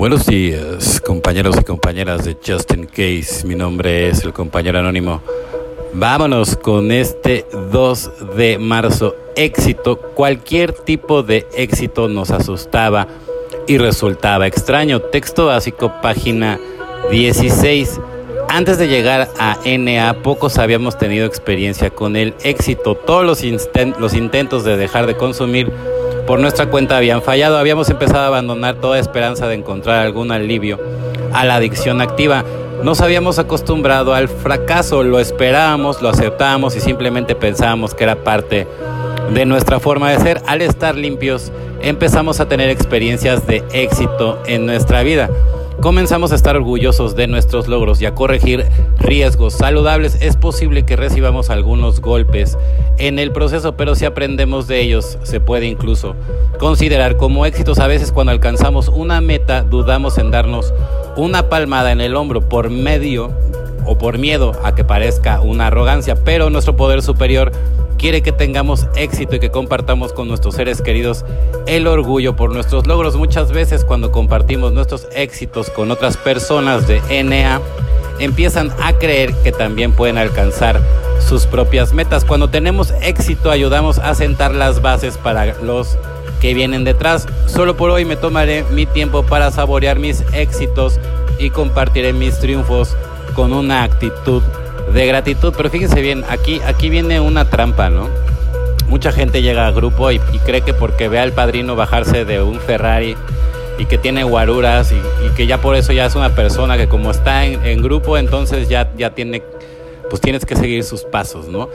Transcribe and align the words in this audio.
Buenos 0.00 0.24
días, 0.24 0.98
compañeros 0.98 1.58
y 1.60 1.62
compañeras 1.62 2.24
de 2.24 2.34
Justin 2.34 2.86
Case. 2.86 3.46
Mi 3.46 3.54
nombre 3.54 4.08
es 4.08 4.24
el 4.24 4.32
compañero 4.32 4.78
anónimo. 4.78 5.20
Vámonos 5.92 6.56
con 6.56 6.90
este 6.90 7.44
2 7.70 8.34
de 8.34 8.56
marzo. 8.56 9.14
Éxito. 9.36 9.98
Cualquier 10.14 10.72
tipo 10.72 11.22
de 11.22 11.46
éxito 11.54 12.08
nos 12.08 12.30
asustaba 12.30 13.08
y 13.66 13.76
resultaba 13.76 14.46
extraño. 14.46 15.00
Texto 15.00 15.44
básico, 15.48 15.92
página 16.00 16.58
16. 17.10 18.00
Antes 18.48 18.78
de 18.78 18.88
llegar 18.88 19.28
a 19.38 19.58
NA, 19.66 20.22
pocos 20.22 20.56
habíamos 20.56 20.96
tenido 20.96 21.26
experiencia 21.26 21.90
con 21.90 22.16
el 22.16 22.32
éxito. 22.42 22.94
Todos 22.94 23.26
los, 23.26 23.44
los 23.98 24.14
intentos 24.14 24.64
de 24.64 24.78
dejar 24.78 25.06
de 25.06 25.18
consumir 25.18 25.70
por 26.30 26.38
nuestra 26.38 26.66
cuenta 26.66 26.96
habían 26.96 27.22
fallado. 27.22 27.58
Habíamos 27.58 27.90
empezado 27.90 28.20
a 28.20 28.26
abandonar 28.28 28.76
toda 28.76 29.00
esperanza 29.00 29.48
de 29.48 29.56
encontrar 29.56 30.06
algún 30.06 30.30
alivio 30.30 30.78
a 31.32 31.44
la 31.44 31.56
adicción 31.56 32.00
activa. 32.00 32.44
Nos 32.84 33.00
habíamos 33.00 33.40
acostumbrado 33.40 34.14
al 34.14 34.28
fracaso, 34.28 35.02
lo 35.02 35.18
esperábamos, 35.18 36.00
lo 36.00 36.08
aceptábamos 36.08 36.76
y 36.76 36.80
simplemente 36.80 37.34
pensábamos 37.34 37.96
que 37.96 38.04
era 38.04 38.14
parte 38.14 38.68
de 39.34 39.44
nuestra 39.44 39.80
forma 39.80 40.12
de 40.12 40.20
ser. 40.20 40.40
Al 40.46 40.62
estar 40.62 40.94
limpios, 40.94 41.50
empezamos 41.82 42.38
a 42.38 42.46
tener 42.46 42.70
experiencias 42.70 43.44
de 43.48 43.64
éxito 43.72 44.40
en 44.46 44.66
nuestra 44.66 45.02
vida. 45.02 45.30
Comenzamos 45.80 46.30
a 46.32 46.34
estar 46.34 46.56
orgullosos 46.56 47.16
de 47.16 47.26
nuestros 47.26 47.66
logros 47.66 48.02
y 48.02 48.06
a 48.06 48.14
corregir 48.14 48.66
riesgos 48.98 49.54
saludables. 49.54 50.18
Es 50.20 50.36
posible 50.36 50.84
que 50.84 50.94
recibamos 50.94 51.48
algunos 51.48 52.02
golpes 52.02 52.58
en 52.98 53.18
el 53.18 53.32
proceso, 53.32 53.76
pero 53.78 53.94
si 53.94 54.04
aprendemos 54.04 54.66
de 54.68 54.82
ellos, 54.82 55.18
se 55.22 55.40
puede 55.40 55.64
incluso 55.64 56.16
considerar 56.58 57.16
como 57.16 57.46
éxitos. 57.46 57.78
A 57.78 57.86
veces 57.86 58.12
cuando 58.12 58.30
alcanzamos 58.30 58.88
una 58.88 59.22
meta, 59.22 59.62
dudamos 59.62 60.18
en 60.18 60.30
darnos 60.30 60.74
una 61.16 61.48
palmada 61.48 61.92
en 61.92 62.02
el 62.02 62.14
hombro 62.14 62.46
por 62.46 62.68
medio 62.68 63.30
o 63.86 63.96
por 63.96 64.18
miedo 64.18 64.52
a 64.62 64.74
que 64.74 64.84
parezca 64.84 65.40
una 65.40 65.68
arrogancia, 65.68 66.14
pero 66.14 66.50
nuestro 66.50 66.76
poder 66.76 67.00
superior 67.00 67.52
quiere 68.00 68.22
que 68.22 68.32
tengamos 68.32 68.86
éxito 68.96 69.36
y 69.36 69.40
que 69.40 69.50
compartamos 69.50 70.14
con 70.14 70.26
nuestros 70.26 70.54
seres 70.54 70.80
queridos 70.80 71.22
el 71.66 71.86
orgullo 71.86 72.34
por 72.34 72.50
nuestros 72.50 72.86
logros. 72.86 73.14
Muchas 73.16 73.52
veces 73.52 73.84
cuando 73.84 74.10
compartimos 74.10 74.72
nuestros 74.72 75.06
éxitos 75.12 75.68
con 75.68 75.90
otras 75.90 76.16
personas 76.16 76.88
de 76.88 77.02
NA, 77.22 77.60
empiezan 78.18 78.72
a 78.82 78.94
creer 78.94 79.34
que 79.44 79.52
también 79.52 79.92
pueden 79.92 80.16
alcanzar 80.16 80.80
sus 81.18 81.44
propias 81.44 81.92
metas. 81.92 82.24
Cuando 82.24 82.48
tenemos 82.48 82.94
éxito 83.02 83.50
ayudamos 83.50 83.98
a 83.98 84.14
sentar 84.14 84.54
las 84.54 84.80
bases 84.80 85.18
para 85.18 85.54
los 85.60 85.98
que 86.40 86.54
vienen 86.54 86.84
detrás. 86.84 87.26
Solo 87.46 87.76
por 87.76 87.90
hoy 87.90 88.06
me 88.06 88.16
tomaré 88.16 88.64
mi 88.70 88.86
tiempo 88.86 89.24
para 89.24 89.50
saborear 89.50 89.98
mis 89.98 90.24
éxitos 90.32 90.98
y 91.38 91.50
compartiré 91.50 92.14
mis 92.14 92.38
triunfos 92.38 92.96
con 93.34 93.52
una 93.52 93.82
actitud 93.82 94.42
de 94.92 95.06
gratitud. 95.06 95.52
Pero 95.56 95.70
fíjense 95.70 96.00
bien, 96.00 96.24
aquí, 96.28 96.60
aquí 96.66 96.90
viene 96.90 97.20
una 97.20 97.48
trampa, 97.48 97.90
¿no? 97.90 98.08
Mucha 98.88 99.12
gente 99.12 99.42
llega 99.42 99.66
al 99.66 99.74
grupo 99.74 100.10
y, 100.10 100.18
cree 100.44 100.62
que 100.62 100.74
porque 100.74 101.08
ve 101.08 101.18
al 101.18 101.32
padrino 101.32 101.76
bajarse 101.76 102.24
de 102.24 102.42
un 102.42 102.58
Ferrari 102.58 103.16
y 103.78 103.86
que 103.86 103.98
tiene 103.98 104.24
guaruras 104.24 104.92
y, 104.92 105.28
que 105.36 105.46
ya 105.46 105.60
por 105.60 105.76
eso 105.76 105.92
ya 105.92 106.06
es 106.06 106.14
una 106.16 106.34
persona 106.34 106.76
que 106.76 106.88
como 106.88 107.10
está 107.10 107.46
en, 107.46 107.82
grupo, 107.82 108.18
entonces 108.18 108.68
ya, 108.68 108.90
ya 108.96 109.10
tiene, 109.14 109.42
pues 110.10 110.20
tienes 110.20 110.44
que 110.44 110.56
seguir 110.56 110.82
sus 110.82 111.04
pasos, 111.04 111.46
¿no? 111.46 111.68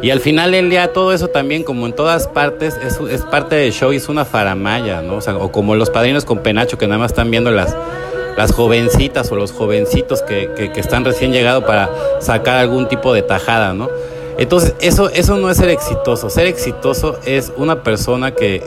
Y 0.00 0.10
al 0.10 0.20
final 0.20 0.52
del 0.52 0.70
día 0.70 0.92
todo 0.92 1.12
eso 1.12 1.28
también, 1.28 1.62
como 1.62 1.86
en 1.86 1.92
todas 1.92 2.26
partes, 2.26 2.76
es, 2.82 2.98
es 3.10 3.22
parte 3.22 3.54
del 3.54 3.72
show 3.72 3.92
y 3.92 3.96
es 3.96 4.08
una 4.08 4.24
faramaya, 4.24 5.02
¿no? 5.02 5.16
O, 5.16 5.20
sea, 5.20 5.36
o 5.36 5.52
como 5.52 5.76
los 5.76 5.90
padrinos 5.90 6.24
con 6.24 6.38
penacho 6.38 6.78
que 6.78 6.86
nada 6.86 6.98
más 6.98 7.12
están 7.12 7.30
viendo 7.30 7.50
las 7.50 7.76
las 8.36 8.52
jovencitas 8.52 9.30
o 9.32 9.36
los 9.36 9.52
jovencitos 9.52 10.22
que, 10.22 10.50
que, 10.54 10.80
están 10.80 11.04
recién 11.04 11.32
llegados 11.32 11.64
para 11.64 11.90
sacar 12.20 12.58
algún 12.58 12.88
tipo 12.88 13.12
de 13.12 13.22
tajada, 13.22 13.74
¿no? 13.74 13.88
Entonces, 14.38 14.74
eso, 14.80 15.10
eso 15.10 15.36
no 15.36 15.50
es 15.50 15.58
ser 15.58 15.68
exitoso. 15.68 16.30
Ser 16.30 16.46
exitoso 16.46 17.18
es 17.26 17.52
una 17.56 17.82
persona 17.82 18.32
que 18.32 18.62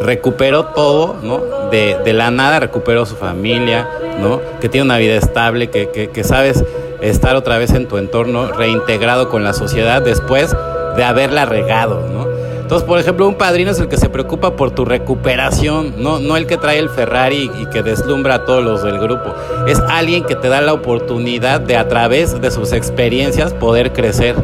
recuperó 0.00 0.66
todo, 0.66 1.16
¿no? 1.22 1.68
De, 1.70 1.98
de 2.04 2.12
la 2.12 2.30
nada 2.30 2.60
recuperó 2.60 3.04
su 3.04 3.16
familia, 3.16 3.88
¿no? 4.20 4.40
Que 4.60 4.68
tiene 4.68 4.86
una 4.86 4.98
vida 4.98 5.14
estable, 5.14 5.68
que, 5.68 5.90
que, 5.90 6.08
que 6.08 6.24
sabes 6.24 6.64
estar 7.02 7.36
otra 7.36 7.58
vez 7.58 7.72
en 7.72 7.86
tu 7.86 7.98
entorno 7.98 8.52
reintegrado 8.52 9.28
con 9.28 9.44
la 9.44 9.52
sociedad 9.52 10.02
después 10.02 10.54
de 10.96 11.04
haberla 11.04 11.44
regado, 11.46 12.08
¿no? 12.08 12.29
Entonces, 12.70 12.86
por 12.86 13.00
ejemplo, 13.00 13.26
un 13.26 13.34
padrino 13.34 13.72
es 13.72 13.80
el 13.80 13.88
que 13.88 13.96
se 13.96 14.08
preocupa 14.08 14.54
por 14.54 14.70
tu 14.70 14.84
recuperación, 14.84 15.94
no, 15.98 16.20
no 16.20 16.36
el 16.36 16.46
que 16.46 16.56
trae 16.56 16.78
el 16.78 16.88
Ferrari 16.88 17.50
y 17.58 17.66
que 17.66 17.82
deslumbra 17.82 18.36
a 18.36 18.44
todos 18.44 18.62
los 18.62 18.84
del 18.84 19.00
grupo. 19.00 19.34
Es 19.66 19.80
alguien 19.88 20.22
que 20.22 20.36
te 20.36 20.48
da 20.48 20.60
la 20.60 20.72
oportunidad 20.72 21.60
de 21.60 21.76
a 21.76 21.88
través 21.88 22.40
de 22.40 22.48
sus 22.52 22.72
experiencias 22.72 23.52
poder 23.54 23.92
crecer. 23.92 24.36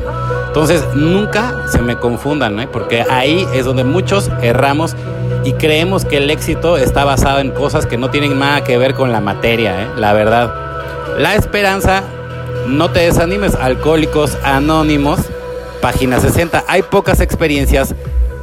Entonces, 0.48 0.84
nunca 0.97 1.69
se 1.69 1.81
me 1.81 1.98
confundan, 1.98 2.59
¿eh? 2.59 2.66
porque 2.66 3.04
ahí 3.09 3.47
es 3.54 3.65
donde 3.65 3.84
muchos 3.84 4.28
erramos 4.42 4.97
y 5.44 5.53
creemos 5.53 6.04
que 6.04 6.16
el 6.16 6.28
éxito 6.28 6.78
está 6.78 7.04
basado 7.04 7.38
en 7.38 7.53
cosas 7.53 7.86
que 7.86 7.97
no 7.97 8.10
tienen 8.10 8.36
nada 8.41 8.65
que 8.65 8.76
ver 8.76 8.94
con 8.94 9.12
la 9.12 9.20
materia, 9.20 9.82
¿eh? 9.84 9.86
la 9.97 10.12
verdad. 10.12 10.53
La 11.16 11.36
esperanza, 11.36 12.03
no 12.66 12.91
te 12.91 13.03
desanimes, 13.03 13.54
alcohólicos 13.54 14.36
anónimos, 14.42 15.20
página 15.81 16.19
60. 16.19 16.65
Hay 16.66 16.82
pocas 16.82 17.20
experiencias 17.20 17.94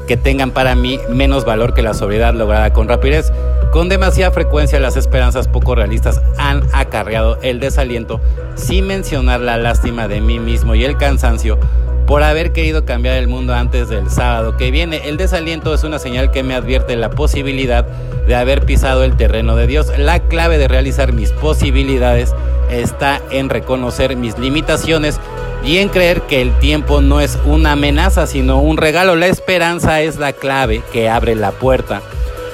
que 0.08 0.18
tengan 0.18 0.52
para 0.52 0.76
mí 0.76 1.00
menos 1.10 1.46
valor 1.46 1.74
que 1.74 1.82
la 1.82 1.94
sobriedad 1.94 2.34
lograda 2.34 2.74
con 2.74 2.88
rapidez. 2.88 3.32
Con 3.72 3.90
demasiada 3.90 4.32
frecuencia 4.32 4.80
las 4.80 4.98
esperanzas 4.98 5.48
poco 5.48 5.76
realistas 5.76 6.22
han 6.38 6.64
acarreado 6.74 7.40
el 7.42 7.60
desaliento, 7.60 8.22
sin 8.56 8.88
mencionar 8.88 9.40
la 9.40 9.58
lástima 9.58 10.08
de 10.08 10.22
mí 10.22 10.40
mismo 10.40 10.76
y 10.76 10.86
el 10.86 10.98
cansancio 10.98 11.58
por 12.06 12.22
haber 12.24 12.52
querido 12.52 12.86
cambiar 12.86 13.16
el 13.16 13.28
mundo 13.28 13.54
antes 13.54 13.90
del 13.90 14.10
sábado 14.10 14.58
que 14.58 14.72
viene. 14.72 15.08
El 15.08 15.18
desaliento 15.18 15.74
es 15.74 15.84
una 15.84 16.00
señal 16.00 16.32
que 16.32 16.44
me 16.44 16.54
advierte 16.54 16.96
la 16.96 17.10
posibilidad 17.10 17.86
de 18.28 18.36
haber 18.36 18.66
pisado 18.66 19.04
el 19.04 19.16
terreno 19.16 19.56
de 19.56 19.68
Dios. 19.68 19.92
La 19.98 20.20
clave 20.20 20.58
de 20.58 20.68
realizar 20.68 21.14
mis 21.14 21.32
posibilidades 21.32 22.36
está 22.70 23.22
en 23.32 23.50
reconocer 23.50 24.16
mis 24.16 24.38
limitaciones 24.38 25.20
y 25.64 25.78
en 25.78 25.90
creer 25.90 26.22
que 26.24 26.42
el 26.42 26.58
tiempo 26.60 27.02
no 27.02 27.22
es 27.22 27.38
una 27.46 27.74
amenaza, 27.74 28.28
sino 28.28 28.60
un 28.60 28.78
regalo. 28.78 29.16
La 29.16 29.28
esperanza 29.28 30.02
es 30.02 30.18
la 30.18 30.34
clave 30.34 30.84
que 30.92 31.10
abre 31.10 31.36
la 31.36 31.52
puerta 31.52 32.02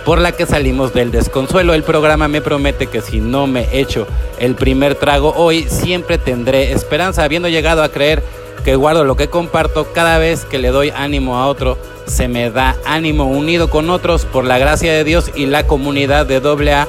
por 0.06 0.20
la 0.20 0.32
que 0.32 0.46
salimos 0.46 0.94
del 0.94 1.12
desconsuelo. 1.12 1.74
El 1.74 1.84
programa 1.84 2.28
me 2.28 2.42
promete 2.42 2.88
que 2.88 3.02
si 3.02 3.20
no 3.20 3.48
me 3.48 3.68
echo 3.72 4.08
el 4.40 4.56
primer 4.56 4.96
trago 4.96 5.34
hoy, 5.36 5.68
siempre 5.70 6.18
tendré 6.18 6.72
esperanza, 6.72 7.24
habiendo 7.24 7.48
llegado 7.48 7.84
a 7.84 7.90
creer 7.90 8.24
que 8.64 8.76
guardo 8.76 9.04
lo 9.04 9.16
que 9.16 9.30
comparto 9.30 9.88
cada 9.94 10.18
vez 10.18 10.46
que 10.46 10.60
le 10.60 10.70
doy 10.70 10.92
ánimo 10.96 11.38
a 11.38 11.48
otro, 11.48 11.78
se 12.06 12.28
me 12.28 12.50
da 12.50 12.76
ánimo 12.86 13.26
unido 13.26 13.70
con 13.70 13.90
otros 13.90 14.26
por 14.26 14.46
la 14.46 14.58
gracia 14.58 14.92
de 14.92 15.04
Dios 15.04 15.32
y 15.36 15.46
la 15.46 15.66
comunidad 15.66 16.26
de 16.26 16.38
AA. 16.38 16.88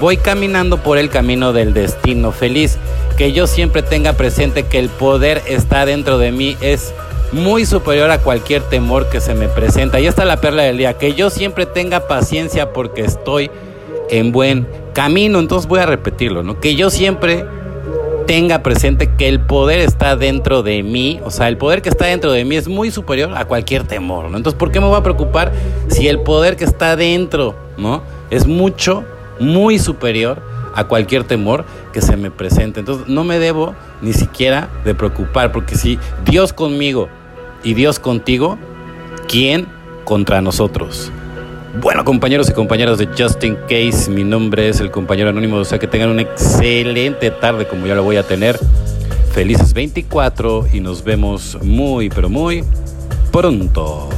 Voy 0.00 0.16
caminando 0.16 0.78
por 0.78 0.98
el 0.98 1.10
camino 1.10 1.52
del 1.52 1.74
destino 1.74 2.32
feliz 2.32 2.78
que 3.12 3.32
yo 3.32 3.46
siempre 3.46 3.82
tenga 3.82 4.14
presente 4.14 4.64
que 4.64 4.78
el 4.78 4.88
poder 4.88 5.42
está 5.46 5.86
dentro 5.86 6.18
de 6.18 6.32
mí 6.32 6.56
es 6.60 6.92
muy 7.32 7.64
superior 7.64 8.10
a 8.10 8.18
cualquier 8.18 8.62
temor 8.62 9.08
que 9.08 9.20
se 9.20 9.34
me 9.34 9.48
presenta. 9.48 10.00
Y 10.00 10.06
esta 10.06 10.22
es 10.22 10.28
la 10.28 10.40
perla 10.40 10.62
del 10.62 10.78
día, 10.78 10.98
que 10.98 11.14
yo 11.14 11.30
siempre 11.30 11.66
tenga 11.66 12.06
paciencia 12.06 12.72
porque 12.72 13.02
estoy 13.02 13.50
en 14.10 14.32
buen 14.32 14.66
camino. 14.92 15.38
Entonces 15.38 15.68
voy 15.68 15.80
a 15.80 15.86
repetirlo, 15.86 16.42
¿no? 16.42 16.60
Que 16.60 16.74
yo 16.74 16.90
siempre 16.90 17.44
tenga 18.26 18.62
presente 18.62 19.10
que 19.18 19.28
el 19.28 19.40
poder 19.40 19.80
está 19.80 20.16
dentro 20.16 20.62
de 20.62 20.82
mí, 20.82 21.20
o 21.24 21.30
sea, 21.30 21.48
el 21.48 21.56
poder 21.56 21.82
que 21.82 21.88
está 21.88 22.06
dentro 22.06 22.30
de 22.30 22.44
mí 22.44 22.56
es 22.56 22.68
muy 22.68 22.90
superior 22.90 23.32
a 23.36 23.46
cualquier 23.46 23.84
temor, 23.84 24.30
¿no? 24.30 24.36
Entonces, 24.36 24.58
¿por 24.58 24.70
qué 24.70 24.80
me 24.80 24.86
voy 24.86 24.96
a 24.96 25.02
preocupar 25.02 25.52
si 25.88 26.06
el 26.08 26.20
poder 26.20 26.56
que 26.56 26.64
está 26.64 26.94
dentro, 26.94 27.56
¿no? 27.76 28.02
Es 28.30 28.46
mucho, 28.46 29.04
muy 29.40 29.78
superior 29.78 30.40
a 30.74 30.84
cualquier 30.84 31.24
temor 31.24 31.64
que 31.92 32.00
se 32.00 32.16
me 32.16 32.30
presente. 32.30 32.80
Entonces 32.80 33.08
no 33.08 33.24
me 33.24 33.38
debo 33.38 33.74
ni 34.00 34.12
siquiera 34.12 34.68
de 34.84 34.94
preocupar, 34.94 35.52
porque 35.52 35.76
si 35.76 35.98
Dios 36.24 36.52
conmigo 36.52 37.08
y 37.62 37.74
Dios 37.74 37.98
contigo, 37.98 38.58
¿quién 39.28 39.66
contra 40.04 40.40
nosotros? 40.40 41.10
Bueno, 41.80 42.04
compañeros 42.04 42.50
y 42.50 42.52
compañeras 42.52 42.98
de 42.98 43.08
Justin 43.16 43.56
Case, 43.62 44.10
mi 44.10 44.24
nombre 44.24 44.68
es 44.68 44.80
el 44.80 44.90
compañero 44.90 45.30
anónimo, 45.30 45.56
o 45.56 45.64
sea 45.64 45.78
que 45.78 45.86
tengan 45.86 46.10
una 46.10 46.20
excelente 46.20 47.30
tarde 47.30 47.66
como 47.66 47.86
ya 47.86 47.94
lo 47.94 48.02
voy 48.02 48.16
a 48.16 48.22
tener. 48.24 48.58
Felices 49.32 49.72
24 49.72 50.66
y 50.74 50.80
nos 50.80 51.02
vemos 51.02 51.56
muy, 51.62 52.10
pero 52.10 52.28
muy 52.28 52.62
pronto. 53.32 54.10